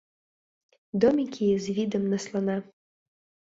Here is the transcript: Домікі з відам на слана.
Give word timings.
Домікі 1.05 1.47
з 1.67 1.77
відам 1.81 2.11
на 2.17 2.23
слана. 2.27 2.61